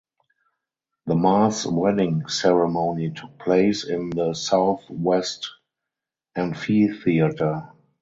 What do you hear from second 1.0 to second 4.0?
The mass wedding ceremony took place